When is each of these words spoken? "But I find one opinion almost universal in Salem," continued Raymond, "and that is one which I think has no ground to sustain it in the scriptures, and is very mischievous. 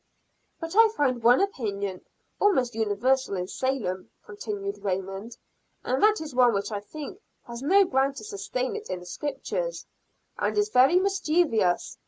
"But 0.59 0.75
I 0.75 0.89
find 0.89 1.21
one 1.21 1.41
opinion 1.41 2.01
almost 2.39 2.73
universal 2.73 3.35
in 3.37 3.47
Salem," 3.47 4.09
continued 4.25 4.79
Raymond, 4.83 5.37
"and 5.83 6.01
that 6.01 6.19
is 6.19 6.33
one 6.33 6.55
which 6.55 6.71
I 6.71 6.79
think 6.79 7.19
has 7.43 7.61
no 7.61 7.85
ground 7.85 8.15
to 8.15 8.23
sustain 8.23 8.75
it 8.75 8.89
in 8.89 8.99
the 9.01 9.05
scriptures, 9.05 9.85
and 10.39 10.57
is 10.57 10.69
very 10.69 10.95
mischievous. 10.95 11.99